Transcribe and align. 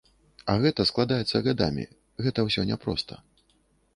А 0.51 0.53
гэта 0.63 0.85
складаецца 0.91 1.41
гадамі, 1.49 1.85
гэта 2.27 2.45
ўсё 2.47 2.61
не 2.69 2.77
проста. 2.87 3.13